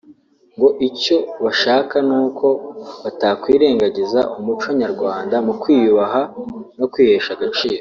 [0.55, 2.49] ngo icyo bashaka ni ko
[3.03, 6.21] batakwirengagiza umuco nyarwanda wo kwiyubaha
[6.79, 7.79] no kwihesha agaciro